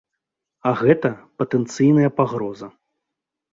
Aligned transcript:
А 0.69 0.71
гэта 0.79 1.11
патэнцыйная 1.43 2.11
пагроза. 2.23 2.73